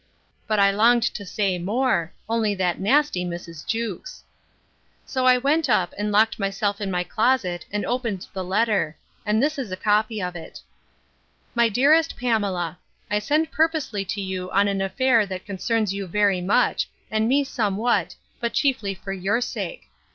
But 0.47 0.57
I 0.57 0.71
longed 0.71 1.03
to 1.03 1.23
say 1.27 1.59
more; 1.59 2.11
only 2.27 2.55
that 2.55 2.79
nasty 2.79 3.23
Mrs. 3.23 3.63
Jewkes. 3.67 4.23
So 5.05 5.27
I 5.27 5.37
went 5.37 5.69
up, 5.69 5.93
and 5.95 6.11
locked 6.11 6.39
myself 6.39 6.81
in 6.81 6.89
my 6.89 7.03
closet, 7.03 7.67
and 7.71 7.85
opened 7.85 8.25
the 8.33 8.43
letter; 8.43 8.97
and 9.27 9.43
this 9.43 9.59
is 9.59 9.71
a 9.71 9.77
copy 9.77 10.19
of 10.19 10.35
it: 10.35 10.59
'My 11.53 11.69
DEAREST 11.69 12.17
PAMELA, 12.17 12.79
'I 13.11 13.19
send 13.19 13.51
purposely 13.51 14.03
to 14.05 14.21
you 14.21 14.49
on 14.49 14.67
an 14.67 14.81
affair 14.81 15.27
that 15.27 15.45
concerns 15.45 15.93
you 15.93 16.07
very 16.07 16.41
much, 16.41 16.89
and 17.11 17.27
me 17.27 17.43
somewhat, 17.43 18.15
but 18.39 18.53
chiefly 18.53 18.95
for 18.95 19.13
your 19.13 19.39
sake. 19.39 19.83